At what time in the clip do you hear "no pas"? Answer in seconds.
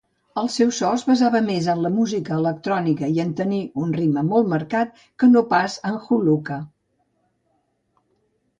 5.37-5.77